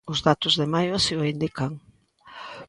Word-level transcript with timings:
Os 0.13 0.19
datos 0.27 0.53
de 0.59 0.65
maio 0.73 0.91
así 0.95 1.13
o 1.21 1.27
indican. 1.33 1.71